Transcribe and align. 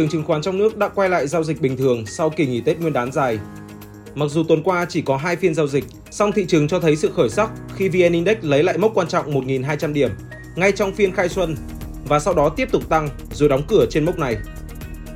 Trường 0.00 0.08
chứng 0.08 0.24
khoán 0.24 0.42
trong 0.42 0.58
nước 0.58 0.76
đã 0.76 0.88
quay 0.88 1.08
lại 1.08 1.26
giao 1.28 1.44
dịch 1.44 1.60
bình 1.60 1.76
thường 1.76 2.06
sau 2.06 2.30
kỳ 2.30 2.46
nghỉ 2.46 2.60
Tết 2.60 2.80
Nguyên 2.80 2.92
đán 2.92 3.12
dài. 3.12 3.38
Mặc 4.14 4.26
dù 4.30 4.44
tuần 4.48 4.62
qua 4.62 4.86
chỉ 4.88 5.02
có 5.02 5.16
2 5.16 5.36
phiên 5.36 5.54
giao 5.54 5.66
dịch, 5.66 5.84
song 6.10 6.32
thị 6.32 6.44
trường 6.48 6.68
cho 6.68 6.80
thấy 6.80 6.96
sự 6.96 7.10
khởi 7.16 7.28
sắc 7.28 7.50
khi 7.76 7.88
VN 7.88 8.12
Index 8.12 8.36
lấy 8.42 8.62
lại 8.62 8.78
mốc 8.78 8.92
quan 8.94 9.08
trọng 9.08 9.34
1.200 9.34 9.92
điểm 9.92 10.10
ngay 10.56 10.72
trong 10.72 10.92
phiên 10.92 11.12
khai 11.12 11.28
xuân 11.28 11.56
và 12.08 12.20
sau 12.20 12.34
đó 12.34 12.48
tiếp 12.48 12.68
tục 12.72 12.88
tăng 12.88 13.08
rồi 13.32 13.48
đóng 13.48 13.62
cửa 13.68 13.86
trên 13.90 14.04
mốc 14.04 14.18
này. 14.18 14.36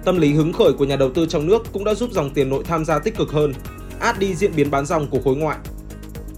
Tâm 0.05 0.19
lý 0.19 0.33
hứng 0.33 0.52
khởi 0.52 0.73
của 0.73 0.84
nhà 0.84 0.97
đầu 0.97 1.11
tư 1.11 1.27
trong 1.27 1.47
nước 1.47 1.62
cũng 1.73 1.84
đã 1.84 1.95
giúp 1.95 2.12
dòng 2.12 2.30
tiền 2.34 2.48
nội 2.48 2.64
tham 2.66 2.84
gia 2.84 2.98
tích 2.98 3.16
cực 3.16 3.30
hơn, 3.30 3.55
át 4.01 4.19
đi 4.19 4.34
diễn 4.34 4.56
biến 4.56 4.70
bán 4.70 4.87
dòng 4.87 5.06
của 5.11 5.20
khối 5.25 5.37
ngoại. 5.37 5.59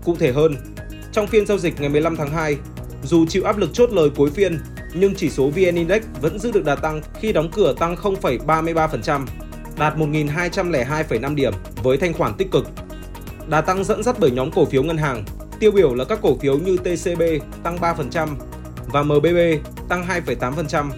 Cụ 0.04 0.16
thể 0.16 0.32
hơn, 0.32 0.56
trong 1.12 1.26
phiên 1.26 1.46
giao 1.46 1.58
dịch 1.58 1.80
ngày 1.80 1.88
15 1.88 2.16
tháng 2.16 2.30
2, 2.30 2.56
dù 3.04 3.26
chịu 3.26 3.44
áp 3.44 3.58
lực 3.58 3.70
chốt 3.72 3.90
lời 3.92 4.10
cuối 4.16 4.30
phiên 4.30 4.58
nhưng 4.94 5.14
chỉ 5.14 5.30
số 5.30 5.48
VN 5.48 5.74
Index 5.74 6.02
vẫn 6.20 6.38
giữ 6.38 6.52
được 6.52 6.64
đà 6.64 6.74
tăng 6.76 7.00
khi 7.20 7.32
đóng 7.32 7.50
cửa 7.52 7.74
tăng 7.78 7.94
0,33%, 7.94 9.26
đạt 9.78 9.96
1.202,5 9.96 11.34
điểm 11.34 11.52
với 11.82 11.96
thanh 11.96 12.12
khoản 12.12 12.34
tích 12.34 12.50
cực. 12.50 12.66
Đà 13.48 13.60
tăng 13.60 13.84
dẫn 13.84 14.02
dắt 14.02 14.16
bởi 14.20 14.30
nhóm 14.30 14.50
cổ 14.50 14.64
phiếu 14.64 14.82
ngân 14.82 14.96
hàng, 14.96 15.24
tiêu 15.60 15.70
biểu 15.70 15.94
là 15.94 16.04
các 16.04 16.18
cổ 16.22 16.36
phiếu 16.38 16.58
như 16.58 16.76
TCB 16.76 17.22
tăng 17.62 17.76
3% 17.76 18.28
và 18.86 19.02
MBB 19.02 19.38
tăng 19.88 20.06
2,8%. 20.26 20.90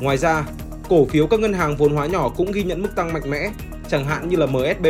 Ngoài 0.00 0.16
ra, 0.18 0.44
cổ 0.88 1.04
phiếu 1.04 1.26
các 1.26 1.40
ngân 1.40 1.52
hàng 1.52 1.76
vốn 1.76 1.94
hóa 1.94 2.06
nhỏ 2.06 2.28
cũng 2.28 2.52
ghi 2.52 2.62
nhận 2.62 2.82
mức 2.82 2.88
tăng 2.96 3.12
mạnh 3.12 3.30
mẽ, 3.30 3.50
chẳng 3.88 4.04
hạn 4.04 4.28
như 4.28 4.36
là 4.36 4.46
MSB 4.46 4.86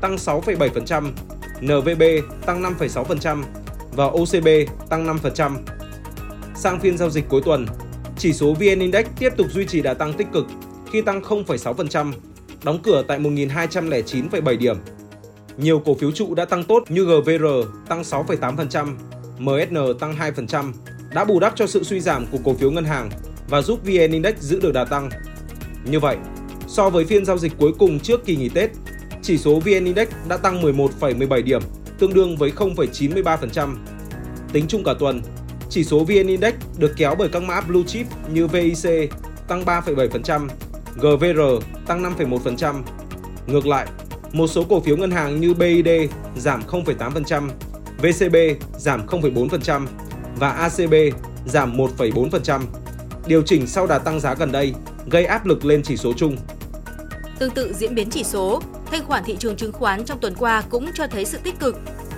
tăng 0.00 0.16
6,7%, 0.16 1.10
NVB 1.60 2.02
tăng 2.46 2.62
5,6% 2.62 3.42
và 3.92 4.04
OCB 4.04 4.48
tăng 4.88 5.06
5%. 5.06 5.56
Sang 6.58 6.80
phiên 6.80 6.98
giao 6.98 7.10
dịch 7.10 7.28
cuối 7.28 7.40
tuần, 7.44 7.66
chỉ 8.18 8.32
số 8.32 8.54
VN 8.54 8.78
Index 8.78 9.06
tiếp 9.18 9.32
tục 9.36 9.46
duy 9.50 9.66
trì 9.66 9.82
đà 9.82 9.94
tăng 9.94 10.12
tích 10.12 10.26
cực 10.32 10.46
khi 10.92 11.00
tăng 11.00 11.20
0,6%, 11.20 12.12
đóng 12.64 12.78
cửa 12.82 13.02
tại 13.08 13.18
1.209,7 13.18 14.58
điểm. 14.58 14.76
Nhiều 15.56 15.78
cổ 15.78 15.94
phiếu 15.94 16.10
trụ 16.10 16.34
đã 16.34 16.44
tăng 16.44 16.64
tốt 16.64 16.84
như 16.88 17.04
GVR 17.04 17.44
tăng 17.88 18.02
6,8%, 18.02 18.86
MSN 19.38 19.98
tăng 19.98 20.16
2%, 20.16 20.72
đã 21.14 21.24
bù 21.24 21.40
đắp 21.40 21.56
cho 21.56 21.66
sự 21.66 21.82
suy 21.84 22.00
giảm 22.00 22.26
của 22.26 22.38
cổ 22.44 22.54
phiếu 22.54 22.70
ngân 22.70 22.84
hàng 22.84 23.10
và 23.48 23.62
giúp 23.62 23.80
VN 23.84 24.12
Index 24.12 24.34
giữ 24.38 24.60
được 24.60 24.72
đà 24.72 24.84
tăng. 24.84 25.10
Như 25.84 26.00
vậy, 26.00 26.16
so 26.66 26.90
với 26.90 27.04
phiên 27.04 27.24
giao 27.24 27.38
dịch 27.38 27.52
cuối 27.58 27.72
cùng 27.78 28.00
trước 28.00 28.24
kỳ 28.24 28.36
nghỉ 28.36 28.48
Tết, 28.48 28.70
chỉ 29.22 29.38
số 29.38 29.60
VN 29.60 29.84
Index 29.84 30.08
đã 30.28 30.36
tăng 30.36 30.62
11,17 30.62 31.42
điểm, 31.42 31.62
tương 31.98 32.14
đương 32.14 32.36
với 32.36 32.52
0,93%. 32.56 33.76
Tính 34.52 34.64
chung 34.68 34.84
cả 34.84 34.94
tuần, 34.98 35.20
chỉ 35.70 35.84
số 35.84 36.04
VN 36.04 36.26
Index 36.26 36.54
được 36.78 36.92
kéo 36.96 37.14
bởi 37.18 37.28
các 37.28 37.42
mã 37.42 37.60
blue 37.60 37.82
chip 37.86 38.06
như 38.32 38.46
VIC 38.46 39.10
tăng 39.48 39.64
3,7%, 39.64 40.48
GVR 40.96 41.64
tăng 41.86 42.02
5,1%. 42.02 42.82
Ngược 43.46 43.66
lại, 43.66 43.86
một 44.32 44.46
số 44.46 44.64
cổ 44.68 44.80
phiếu 44.80 44.96
ngân 44.96 45.10
hàng 45.10 45.40
như 45.40 45.54
BID 45.54 45.88
giảm 46.36 46.62
0,8%, 46.66 47.48
VCB 47.98 48.36
giảm 48.78 49.06
0,4% 49.06 49.86
và 50.38 50.50
ACB 50.50 50.94
giảm 51.46 51.76
1,4%. 51.76 52.60
Điều 53.26 53.42
chỉnh 53.42 53.66
sau 53.66 53.86
đà 53.86 53.98
tăng 53.98 54.20
giá 54.20 54.34
gần 54.34 54.52
đây 54.52 54.74
gây 55.10 55.24
áp 55.24 55.46
lực 55.46 55.64
lên 55.64 55.82
chỉ 55.82 55.96
số 55.96 56.12
chung. 56.12 56.36
Tương 57.38 57.50
tự 57.50 57.72
diễn 57.72 57.94
biến 57.94 58.10
chỉ 58.10 58.24
số, 58.24 58.62
thanh 58.90 59.04
khoản 59.04 59.24
thị 59.24 59.36
trường 59.38 59.56
chứng 59.56 59.72
khoán 59.72 60.04
trong 60.04 60.18
tuần 60.18 60.34
qua 60.38 60.62
cũng 60.70 60.90
cho 60.94 61.06
thấy 61.06 61.24
sự 61.24 61.38
tích 61.42 61.58
cực 61.58 61.76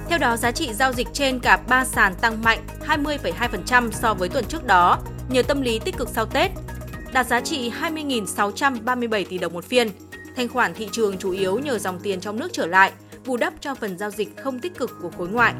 theo 0.08 0.18
đó, 0.18 0.36
giá 0.36 0.50
trị 0.50 0.72
giao 0.74 0.92
dịch 0.92 1.08
trên 1.12 1.40
cả 1.40 1.58
ba 1.68 1.84
sàn 1.84 2.14
tăng 2.14 2.42
mạnh 2.42 2.58
20,2% 2.86 3.90
so 3.90 4.14
với 4.14 4.28
tuần 4.28 4.44
trước 4.48 4.66
đó 4.66 4.98
nhờ 5.28 5.42
tâm 5.42 5.62
lý 5.62 5.78
tích 5.78 5.96
cực 5.96 6.08
sau 6.08 6.26
Tết, 6.26 6.50
đạt 7.12 7.26
giá 7.26 7.40
trị 7.40 7.72
20.637 7.80 9.24
tỷ 9.28 9.38
đồng 9.38 9.52
một 9.52 9.64
phiên. 9.64 9.88
Thanh 10.36 10.48
khoản 10.48 10.74
thị 10.74 10.88
trường 10.92 11.18
chủ 11.18 11.30
yếu 11.30 11.58
nhờ 11.58 11.78
dòng 11.78 12.00
tiền 12.02 12.20
trong 12.20 12.38
nước 12.38 12.48
trở 12.52 12.66
lại, 12.66 12.92
bù 13.26 13.36
đắp 13.36 13.54
cho 13.60 13.74
phần 13.74 13.98
giao 13.98 14.10
dịch 14.10 14.28
không 14.36 14.58
tích 14.58 14.78
cực 14.78 14.90
của 15.02 15.10
khối 15.18 15.28
ngoại. 15.28 15.54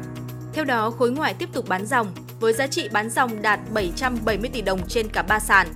Theo 0.53 0.65
đó, 0.65 0.89
khối 0.89 1.11
ngoại 1.11 1.33
tiếp 1.33 1.49
tục 1.53 1.69
bán 1.69 1.85
dòng 1.85 2.07
với 2.39 2.53
giá 2.53 2.67
trị 2.67 2.89
bán 2.91 3.09
dòng 3.09 3.41
đạt 3.41 3.59
770 3.73 4.49
tỷ 4.53 4.61
đồng 4.61 4.79
trên 4.87 5.07
cả 5.09 5.21
ba 5.21 5.39
sàn. 5.39 5.67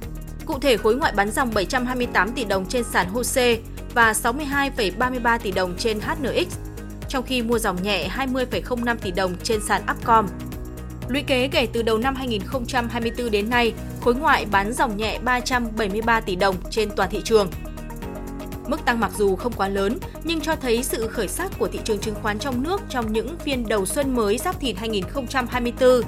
Cụ 0.45 0.59
thể, 0.59 0.77
khối 0.77 0.95
ngoại 0.95 1.13
bán 1.15 1.31
dòng 1.31 1.51
728 1.53 2.31
tỷ 2.31 2.45
đồng 2.45 2.65
trên 2.65 2.83
sàn 2.83 3.07
HOSE 3.09 3.57
và 3.93 4.13
62,33 4.13 5.39
tỷ 5.39 5.51
đồng 5.51 5.75
trên 5.77 5.99
HNX 5.99 6.72
trong 7.13 7.23
khi 7.23 7.41
mua 7.41 7.59
dòng 7.59 7.83
nhẹ 7.83 8.09
20,05 8.17 8.97
tỷ 8.97 9.11
đồng 9.11 9.35
trên 9.43 9.61
sàn 9.67 9.81
Upcom. 9.91 10.27
Lũy 11.07 11.21
kế 11.21 11.47
kể 11.47 11.67
từ 11.73 11.81
đầu 11.81 11.97
năm 11.97 12.15
2024 12.15 13.31
đến 13.31 13.49
nay, 13.49 13.73
khối 14.01 14.15
ngoại 14.15 14.45
bán 14.51 14.73
dòng 14.73 14.97
nhẹ 14.97 15.19
373 15.23 16.19
tỷ 16.19 16.35
đồng 16.35 16.55
trên 16.69 16.89
toàn 16.95 17.09
thị 17.09 17.21
trường. 17.23 17.49
Mức 18.67 18.85
tăng 18.85 18.99
mặc 18.99 19.11
dù 19.17 19.35
không 19.35 19.53
quá 19.53 19.67
lớn, 19.67 19.97
nhưng 20.23 20.41
cho 20.41 20.55
thấy 20.55 20.83
sự 20.83 21.07
khởi 21.07 21.27
sắc 21.27 21.51
của 21.59 21.67
thị 21.67 21.79
trường 21.83 21.99
chứng 21.99 22.15
khoán 22.15 22.39
trong 22.39 22.63
nước 22.63 22.81
trong 22.89 23.13
những 23.13 23.37
phiên 23.37 23.67
đầu 23.67 23.85
xuân 23.85 24.15
mới 24.15 24.37
Giáp 24.37 24.59
Thìn 24.59 24.75
2024. 24.75 26.01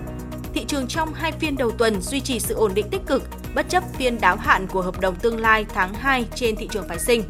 Thị 0.53 0.65
trường 0.67 0.87
trong 0.87 1.13
hai 1.13 1.31
phiên 1.31 1.57
đầu 1.57 1.71
tuần 1.71 2.01
duy 2.01 2.19
trì 2.19 2.39
sự 2.39 2.55
ổn 2.55 2.71
định 2.75 2.89
tích 2.91 3.01
cực, 3.07 3.23
bất 3.55 3.69
chấp 3.69 3.83
phiên 3.97 4.19
đáo 4.21 4.35
hạn 4.35 4.67
của 4.67 4.81
hợp 4.81 4.99
đồng 4.99 5.15
tương 5.15 5.39
lai 5.39 5.65
tháng 5.73 5.93
2 5.93 6.25
trên 6.35 6.55
thị 6.55 6.67
trường 6.71 6.87
phái 6.87 6.99
sinh. 6.99 7.23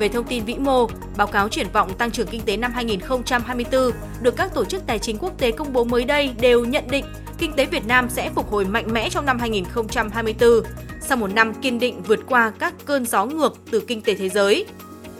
Về 0.00 0.08
thông 0.08 0.24
tin 0.24 0.44
vĩ 0.44 0.54
mô, 0.54 0.86
báo 1.16 1.26
cáo 1.26 1.48
triển 1.48 1.66
vọng 1.72 1.94
tăng 1.98 2.10
trưởng 2.10 2.26
kinh 2.26 2.42
tế 2.42 2.56
năm 2.56 2.72
2024 2.74 3.90
được 4.22 4.36
các 4.36 4.54
tổ 4.54 4.64
chức 4.64 4.86
tài 4.86 4.98
chính 4.98 5.18
quốc 5.18 5.38
tế 5.38 5.50
công 5.50 5.72
bố 5.72 5.84
mới 5.84 6.04
đây 6.04 6.30
đều 6.40 6.64
nhận 6.64 6.84
định 6.90 7.04
kinh 7.38 7.52
tế 7.52 7.66
Việt 7.66 7.86
Nam 7.86 8.10
sẽ 8.10 8.30
phục 8.34 8.50
hồi 8.50 8.64
mạnh 8.64 8.92
mẽ 8.92 9.10
trong 9.10 9.26
năm 9.26 9.38
2024 9.38 10.50
sau 11.00 11.16
một 11.16 11.26
năm 11.34 11.54
kiên 11.54 11.78
định 11.78 12.02
vượt 12.02 12.20
qua 12.26 12.52
các 12.58 12.74
cơn 12.84 13.06
gió 13.06 13.24
ngược 13.24 13.56
từ 13.70 13.80
kinh 13.80 14.02
tế 14.02 14.14
thế 14.14 14.28
giới. 14.28 14.66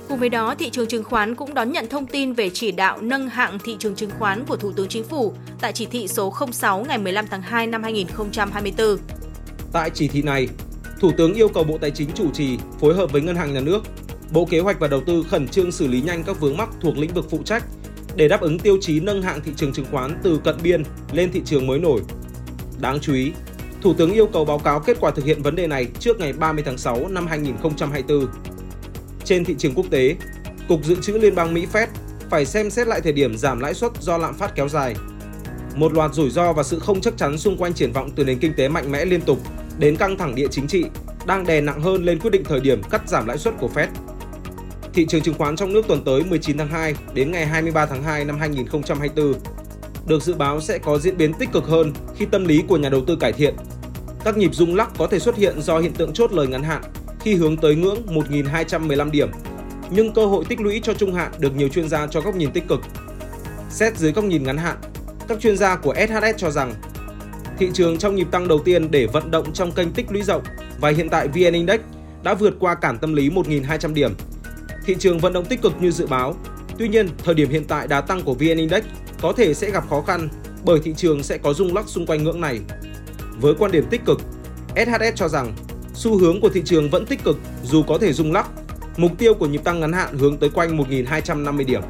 Cùng 0.08 0.18
với 0.18 0.28
đó, 0.28 0.54
thị 0.58 0.70
trường 0.70 0.86
chứng 0.86 1.04
khoán 1.04 1.34
cũng 1.34 1.54
đón 1.54 1.72
nhận 1.72 1.88
thông 1.88 2.06
tin 2.06 2.32
về 2.32 2.50
chỉ 2.50 2.72
đạo 2.72 2.98
nâng 3.00 3.28
hạng 3.28 3.58
thị 3.58 3.76
trường 3.78 3.94
chứng 3.94 4.10
khoán 4.18 4.44
của 4.47 4.56
Thủ 4.56 4.72
tướng 4.72 4.88
Chính 4.88 5.04
phủ 5.04 5.32
tại 5.60 5.72
chỉ 5.72 5.86
thị 5.86 6.08
số 6.08 6.34
06 6.52 6.84
ngày 6.88 6.98
15 6.98 7.26
tháng 7.30 7.42
2 7.42 7.66
năm 7.66 7.82
2024. 7.82 8.97
Tại 9.72 9.91
chỉ 9.94 10.08
thị 10.08 10.22
này, 10.22 10.48
Thủ 11.00 11.12
tướng 11.16 11.34
yêu 11.34 11.48
cầu 11.48 11.64
Bộ 11.64 11.78
Tài 11.78 11.91
chính 11.91 12.08
chủ 12.14 12.30
trì 12.30 12.58
phối 12.80 12.94
hợp 12.94 13.12
với 13.12 13.22
Ngân 13.22 13.36
hàng 13.36 13.54
Nhà 13.54 13.60
nước 13.60 13.82
Bộ 14.32 14.44
Kế 14.44 14.60
hoạch 14.60 14.80
và 14.80 14.88
Đầu 14.88 15.00
tư 15.06 15.24
khẩn 15.30 15.48
trương 15.48 15.72
xử 15.72 15.86
lý 15.86 16.00
nhanh 16.00 16.22
các 16.24 16.41
vướng 16.41 16.56
mắc 16.56 16.68
thuộc 16.80 16.98
lĩnh 16.98 17.14
vực 17.14 17.26
phụ 17.30 17.42
trách 17.44 17.64
để 18.16 18.28
đáp 18.28 18.41
ứng 18.41 18.58
tiêu 18.58 18.78
chí 18.80 19.00
nâng 19.00 19.22
hạng 19.22 19.41
thị 19.41 19.52
trường 19.56 19.72
chứng 19.72 19.86
khoán 19.91 20.18
từ 20.22 20.41
cận 20.44 20.56
biên 20.62 20.82
lên 21.12 21.32
thị 21.32 21.42
trường 21.44 21.66
mới 21.66 21.78
nổi. 21.78 22.00
Đáng 22.80 22.98
chú 23.00 23.14
ý, 23.14 23.32
Thủ 23.82 23.94
tướng 23.94 24.12
yêu 24.12 24.26
cầu 24.26 24.44
báo 24.44 24.58
cáo 24.58 24.80
kết 24.80 24.96
quả 25.00 25.10
thực 25.10 25.24
hiện 25.24 25.42
vấn 25.42 25.56
đề 25.56 25.66
này 25.66 25.86
trước 25.98 26.18
ngày 26.18 26.32
30 26.32 26.64
tháng 26.66 26.78
6 26.78 27.08
năm 27.08 27.26
2024. 27.26 28.26
Trên 29.24 29.44
thị 29.44 29.54
trường 29.58 29.74
quốc 29.74 29.86
tế, 29.91 30.16
Cục 30.68 30.84
Dự 30.84 30.94
trữ 31.00 31.12
Liên 31.12 31.34
bang 31.34 31.54
Mỹ 31.54 31.66
Fed 31.72 31.86
phải 32.30 32.47
xem 32.47 32.70
xét 32.70 32.86
lại 32.86 33.00
thời 33.00 33.12
điểm 33.12 33.36
giảm 33.36 33.60
lãi 33.60 33.74
suất 33.74 33.92
do 34.00 34.18
lạm 34.18 34.34
phát 34.34 34.54
kéo 34.54 34.68
dài. 34.68 34.94
Một 35.74 35.92
loạt 35.92 36.15
rủi 36.15 36.30
ro 36.30 36.53
và 36.53 36.62
sự 36.62 36.78
không 36.78 37.00
chắc 37.00 37.16
chắn 37.16 37.38
xung 37.38 37.56
quanh 37.56 37.74
triển 37.74 37.92
vọng 37.92 38.10
từ 38.16 38.24
nền 38.24 38.38
kinh 38.38 38.54
tế 38.54 38.68
mạnh 38.68 38.92
mẽ 38.92 39.04
liên 39.04 39.21
tục 39.21 39.38
đến 39.78 39.97
căng 39.97 40.18
thẳng 40.18 40.34
địa 40.34 40.48
chính 40.50 40.66
trị 40.66 40.84
đang 41.26 41.47
đè 41.47 41.60
nặng 41.60 41.80
hơn 41.80 42.04
lên 42.04 42.18
quyết 42.18 42.30
định 42.30 42.44
thời 42.44 42.60
điểm 42.60 42.83
cắt 42.91 43.09
giảm 43.09 43.26
lãi 43.26 43.38
suất 43.38 43.54
của 43.59 43.71
Fed. 43.74 43.86
Thị 44.95 45.07
trường 45.09 45.22
chứng 45.22 45.34
khoán 45.34 45.57
trong 45.57 45.72
nước 45.72 45.87
tuần 45.89 46.04
tới 46.04 46.25
19 46.25 46.59
tháng 46.59 46.69
2 46.69 46.95
đến 47.15 47.33
ngày 47.33 47.47
23 47.47 47.87
tháng 47.87 48.03
2 48.03 48.25
năm 48.25 48.39
2024 48.39 49.34
được 50.07 50.22
dự 50.22 50.34
báo 50.34 50.60
sẽ 50.60 50.78
có 50.78 50.98
diễn 50.98 51.16
biến 51.16 51.33
tích 51.34 51.53
cực 51.53 51.65
hơn 51.65 51.92
khi 52.16 52.27
tâm 52.27 52.45
lý 52.45 52.63
của 52.69 52.77
nhà 52.77 52.89
đầu 52.89 53.04
tư 53.07 53.16
cải 53.16 53.33
thiện. 53.33 53.54
Các 54.25 54.37
nhịp 54.37 54.54
rung 54.54 54.75
lắc 54.75 54.91
có 54.98 55.07
thể 55.07 55.19
xuất 55.19 55.37
hiện 55.37 55.63
do 55.63 55.78
hiện 55.78 55.92
tượng 55.92 56.13
chốt 56.13 56.33
lời 56.33 56.47
ngắn 56.47 56.63
hạn 56.63 56.83
khi 57.21 57.34
hướng 57.34 57.57
tới 57.57 57.75
ngưỡng 57.75 58.07
1.215 58.07 59.10
điểm, 59.10 59.31
nhưng 59.91 60.13
cơ 60.13 60.27
hội 60.27 60.45
tích 60.48 60.60
lũy 60.60 60.81
cho 60.83 60.95
trung 60.95 61.15
hạn 61.15 61.33
được 61.39 61.57
nhiều 61.57 61.69
chuyên 61.69 61.89
gia 61.89 62.07
cho 62.07 62.21
góc 62.21 62.34
nhìn 62.34 62.53
tích 62.53 62.69
cực. 62.69 62.81
Xét 63.71 63.98
dưới 63.98 64.13
góc 64.13 64.25
nhìn 64.25 64.43
ngắn 64.43 64.57
hạn, 64.57 64.77
các 65.28 65.41
chuyên 65.41 65.57
gia 65.57 65.77
của 65.77 65.95
SHS 65.95 66.36
cho 66.36 66.51
rằng 66.51 66.75
thị 67.59 67.71
trường 67.75 67.98
trong 67.98 68.15
nhịp 68.15 68.27
tăng 68.31 68.48
đầu 68.48 68.59
tiên 68.59 68.91
để 68.91 69.07
vận 69.07 69.31
động 69.31 69.53
trong 69.53 69.72
kênh 69.72 69.93
tích 69.93 70.07
lũy 70.13 70.22
rộng 70.22 70.43
và 70.81 70.91
hiện 70.91 71.09
tại 71.09 71.28
VN 71.28 71.53
Index 71.53 71.81
đã 72.22 72.34
vượt 72.34 72.54
qua 72.60 72.75
cản 72.75 72.98
tâm 72.98 73.15
lý 73.15 73.31
1.200 73.31 73.95
điểm 73.95 74.15
thị 74.84 74.97
trường 74.98 75.18
vận 75.18 75.32
động 75.32 75.44
tích 75.44 75.62
cực 75.62 75.72
như 75.80 75.91
dự 75.91 76.06
báo. 76.06 76.34
Tuy 76.78 76.88
nhiên, 76.88 77.09
thời 77.24 77.34
điểm 77.34 77.50
hiện 77.50 77.65
tại 77.65 77.88
đà 77.88 78.00
tăng 78.00 78.22
của 78.22 78.34
VN 78.34 78.56
Index 78.56 78.84
có 79.22 79.32
thể 79.32 79.54
sẽ 79.54 79.71
gặp 79.71 79.84
khó 79.91 80.00
khăn 80.00 80.28
bởi 80.65 80.80
thị 80.84 80.94
trường 80.97 81.22
sẽ 81.22 81.38
có 81.38 81.53
rung 81.53 81.74
lắc 81.74 81.88
xung 81.88 82.06
quanh 82.06 82.24
ngưỡng 82.24 82.41
này. 82.41 82.60
Với 83.41 83.54
quan 83.59 83.72
điểm 83.72 83.84
tích 83.91 84.00
cực, 84.06 84.21
SHS 84.77 85.15
cho 85.15 85.28
rằng 85.28 85.53
xu 85.94 86.18
hướng 86.18 86.41
của 86.41 86.48
thị 86.48 86.62
trường 86.65 86.91
vẫn 86.91 87.06
tích 87.06 87.24
cực 87.24 87.38
dù 87.65 87.82
có 87.82 87.98
thể 87.98 88.12
rung 88.12 88.32
lắc. 88.32 88.48
Mục 88.97 89.12
tiêu 89.18 89.34
của 89.34 89.47
nhịp 89.47 89.65
tăng 89.65 89.80
ngắn 89.80 89.92
hạn 89.92 90.18
hướng 90.18 90.36
tới 90.36 90.50
quanh 90.50 90.78
1.250 90.78 91.65
điểm. 91.66 91.83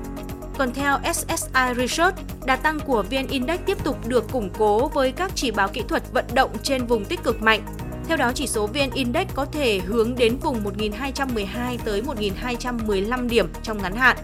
Còn 0.58 0.74
theo 0.74 0.98
SSI 1.14 1.74
Research, 1.76 2.16
đà 2.46 2.56
tăng 2.56 2.80
của 2.80 3.02
VN 3.10 3.26
Index 3.28 3.60
tiếp 3.66 3.84
tục 3.84 4.08
được 4.08 4.32
củng 4.32 4.50
cố 4.58 4.88
với 4.88 5.12
các 5.12 5.32
chỉ 5.34 5.50
báo 5.50 5.68
kỹ 5.68 5.82
thuật 5.88 6.12
vận 6.12 6.24
động 6.34 6.50
trên 6.62 6.86
vùng 6.86 7.04
tích 7.04 7.22
cực 7.24 7.42
mạnh. 7.42 7.62
Theo 8.10 8.16
đó, 8.16 8.32
chỉ 8.34 8.46
số 8.46 8.66
VN 8.66 8.90
Index 8.94 9.26
có 9.34 9.44
thể 9.44 9.78
hướng 9.78 10.14
đến 10.14 10.36
vùng 10.36 10.64
1.212 10.64 11.78
tới 11.84 12.02
1.215 12.02 13.28
điểm 13.28 13.48
trong 13.62 13.82
ngắn 13.82 13.96
hạn. 13.96 14.16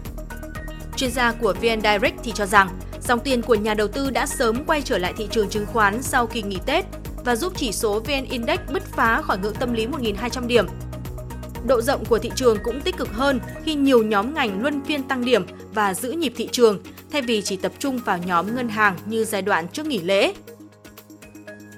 Chuyên 0.97 1.11
gia 1.11 1.33
của 1.33 1.55
VN 1.61 1.81
Direct 1.81 2.15
thì 2.25 2.33
cho 2.35 2.47
rằng, 2.47 2.69
dòng 3.03 3.21
tiền 3.21 3.43
của 3.43 3.55
nhà 3.55 3.75
đầu 3.75 3.89
tư 3.89 4.11
đã 4.11 4.27
sớm 4.27 4.65
quay 4.67 4.83
trở 4.83 4.99
lại 4.99 5.13
thị 5.17 5.29
trường 5.31 5.49
chứng 5.49 5.67
khoán 5.67 6.03
sau 6.03 6.27
kỳ 6.27 6.43
nghỉ 6.43 6.59
Tết 6.67 6.85
và 7.25 7.37
giúp 7.37 7.53
chỉ 7.57 7.73
số 7.73 8.01
VN 8.01 8.25
Index 8.31 8.59
bứt 8.73 8.83
phá 8.83 9.23
khỏi 9.23 9.39
ngưỡng 9.39 9.55
tâm 9.55 9.73
lý 9.73 9.87
1.200 9.87 10.47
điểm. 10.47 10.67
Độ 11.67 11.81
rộng 11.81 12.05
của 12.05 12.19
thị 12.19 12.31
trường 12.35 12.59
cũng 12.65 12.81
tích 12.81 12.97
cực 12.97 13.13
hơn 13.13 13.41
khi 13.65 13.75
nhiều 13.75 14.03
nhóm 14.03 14.35
ngành 14.35 14.63
luân 14.63 14.85
phiên 14.85 15.03
tăng 15.03 15.25
điểm 15.25 15.47
và 15.75 15.95
giữ 15.95 16.13
nhịp 16.13 16.33
thị 16.37 16.49
trường, 16.53 16.79
thay 17.13 17.23
vì 17.23 17.43
chỉ 17.43 17.57
tập 17.57 17.73
trung 17.79 17.99
vào 17.99 18.19
nhóm 18.19 18.57
ngân 18.57 18.69
hàng 18.69 18.97
như 19.07 19.25
giai 19.25 19.43
đoạn 19.43 19.69
trước 19.69 19.87
nghỉ 19.87 20.01
lễ. 20.01 20.33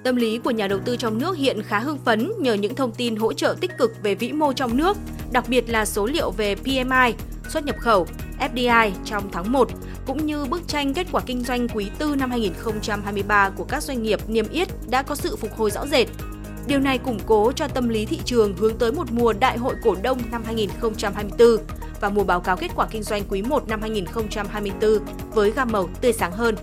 Tâm 0.09 0.17
lý 0.17 0.39
của 0.39 0.51
nhà 0.51 0.69
đầu 0.69 0.79
tư 0.85 0.97
trong 0.97 1.19
nước 1.19 1.37
hiện 1.37 1.63
khá 1.63 1.79
hưng 1.79 1.99
phấn 1.99 2.33
nhờ 2.39 2.55
những 2.55 2.75
thông 2.75 2.93
tin 2.93 3.17
hỗ 3.17 3.33
trợ 3.33 3.57
tích 3.61 3.71
cực 3.79 4.03
về 4.03 4.15
vĩ 4.15 4.33
mô 4.33 4.53
trong 4.53 4.77
nước, 4.77 4.97
đặc 5.33 5.45
biệt 5.49 5.71
là 5.71 5.85
số 5.85 6.07
liệu 6.07 6.31
về 6.31 6.55
PMI, 6.55 7.15
xuất 7.49 7.65
nhập 7.65 7.77
khẩu, 7.79 8.07
FDI 8.41 8.91
trong 9.05 9.29
tháng 9.33 9.53
1, 9.53 9.69
cũng 10.07 10.27
như 10.27 10.45
bức 10.45 10.69
tranh 10.69 10.95
kết 10.95 11.07
quả 11.13 11.23
kinh 11.27 11.45
doanh 11.45 11.69
quý 11.69 11.91
tư 11.99 12.15
năm 12.15 12.31
2023 12.31 13.51
của 13.51 13.65
các 13.65 13.83
doanh 13.83 14.03
nghiệp 14.03 14.21
niêm 14.29 14.49
yết 14.49 14.69
đã 14.91 15.03
có 15.03 15.15
sự 15.15 15.37
phục 15.37 15.57
hồi 15.57 15.71
rõ 15.71 15.87
rệt. 15.87 16.09
Điều 16.67 16.79
này 16.79 16.99
củng 16.99 17.21
cố 17.27 17.53
cho 17.53 17.69
tâm 17.69 17.89
lý 17.89 18.07
thị 18.07 18.21
trường 18.25 18.57
hướng 18.57 18.79
tới 18.79 18.93
một 18.93 19.13
mùa 19.13 19.33
đại 19.33 19.59
hội 19.59 19.75
cổ 19.83 19.97
đông 20.03 20.19
năm 20.31 20.43
2024 20.45 21.49
và 22.01 22.09
mùa 22.09 22.25
báo 22.25 22.41
cáo 22.41 22.57
kết 22.57 22.71
quả 22.77 22.87
kinh 22.91 23.03
doanh 23.03 23.23
quý 23.29 23.43
1 23.43 23.69
năm 23.69 23.81
2024 23.81 24.99
với 25.35 25.51
gam 25.51 25.73
màu 25.73 25.89
tươi 26.01 26.13
sáng 26.13 26.33
hơn. 26.33 26.55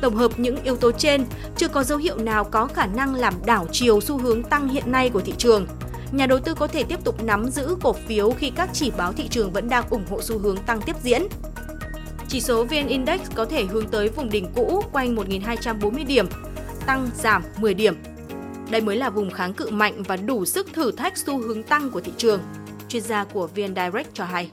Tổng 0.00 0.16
hợp 0.16 0.38
những 0.38 0.62
yếu 0.62 0.76
tố 0.76 0.92
trên, 0.92 1.24
chưa 1.56 1.68
có 1.68 1.82
dấu 1.82 1.98
hiệu 1.98 2.16
nào 2.16 2.44
có 2.44 2.66
khả 2.66 2.86
năng 2.86 3.14
làm 3.14 3.34
đảo 3.46 3.66
chiều 3.72 4.00
xu 4.00 4.18
hướng 4.18 4.42
tăng 4.42 4.68
hiện 4.68 4.92
nay 4.92 5.10
của 5.10 5.20
thị 5.20 5.34
trường. 5.38 5.66
Nhà 6.12 6.26
đầu 6.26 6.38
tư 6.38 6.54
có 6.54 6.66
thể 6.66 6.84
tiếp 6.84 7.04
tục 7.04 7.24
nắm 7.24 7.50
giữ 7.50 7.76
cổ 7.82 7.92
phiếu 7.92 8.30
khi 8.30 8.50
các 8.50 8.70
chỉ 8.72 8.90
báo 8.90 9.12
thị 9.12 9.28
trường 9.28 9.52
vẫn 9.52 9.68
đang 9.68 9.84
ủng 9.90 10.04
hộ 10.10 10.22
xu 10.22 10.38
hướng 10.38 10.56
tăng 10.56 10.80
tiếp 10.80 10.96
diễn. 11.02 11.22
Chỉ 12.28 12.40
số 12.40 12.64
VN 12.64 12.86
Index 12.86 13.20
có 13.34 13.44
thể 13.44 13.64
hướng 13.64 13.88
tới 13.88 14.08
vùng 14.08 14.30
đỉnh 14.30 14.46
cũ 14.54 14.84
quanh 14.92 15.16
1.240 15.16 16.06
điểm, 16.06 16.26
tăng 16.86 17.10
giảm 17.16 17.42
10 17.58 17.74
điểm. 17.74 17.94
Đây 18.70 18.80
mới 18.80 18.96
là 18.96 19.10
vùng 19.10 19.30
kháng 19.30 19.54
cự 19.54 19.70
mạnh 19.70 20.02
và 20.02 20.16
đủ 20.16 20.44
sức 20.44 20.68
thử 20.72 20.92
thách 20.92 21.18
xu 21.18 21.38
hướng 21.38 21.62
tăng 21.62 21.90
của 21.90 22.00
thị 22.00 22.12
trường, 22.16 22.40
chuyên 22.88 23.02
gia 23.02 23.24
của 23.24 23.46
VN 23.46 23.74
Direct 23.74 24.14
cho 24.14 24.24
hay. 24.24 24.50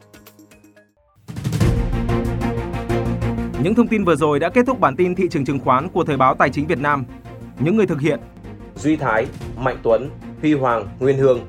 Những 3.68 3.76
thông 3.76 3.88
tin 3.88 4.04
vừa 4.04 4.16
rồi 4.16 4.40
đã 4.40 4.50
kết 4.50 4.66
thúc 4.68 4.80
bản 4.80 4.96
tin 4.96 5.16
thị 5.16 5.28
trường 5.32 5.46
chứng 5.46 5.60
khoán 5.60 5.90
của 5.90 6.04
Thời 6.04 6.18
báo 6.18 6.36
Tài 6.36 6.50
chính 6.50 6.68
Việt 6.68 6.80
Nam. 6.80 7.06
Những 7.60 7.78
người 7.78 7.86
thực 7.88 8.02
hiện 8.02 8.20
Duy 8.76 8.96
Thái, 8.96 9.28
Mạnh 9.58 9.78
Tuấn, 9.84 10.10
Huy 10.42 10.54
Hoàng, 10.54 10.88
Nguyên 11.00 11.18
Hương. 11.18 11.40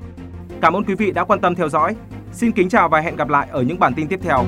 Cảm 0.60 0.76
ơn 0.76 0.84
quý 0.84 0.94
vị 0.94 1.10
đã 1.12 1.24
quan 1.24 1.40
tâm 1.40 1.54
theo 1.54 1.68
dõi. 1.68 1.96
Xin 2.32 2.52
kính 2.52 2.68
chào 2.68 2.88
và 2.88 3.00
hẹn 3.00 3.16
gặp 3.16 3.28
lại 3.28 3.48
ở 3.50 3.62
những 3.62 3.78
bản 3.78 3.94
tin 3.94 4.08
tiếp 4.08 4.20
theo. 4.22 4.44